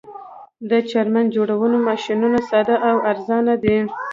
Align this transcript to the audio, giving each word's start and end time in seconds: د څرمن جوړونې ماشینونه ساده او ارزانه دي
د 0.69 0.71
څرمن 0.89 1.25
جوړونې 1.35 1.79
ماشینونه 1.87 2.39
ساده 2.49 2.75
او 2.89 2.95
ارزانه 3.11 3.53
دي 3.63 3.77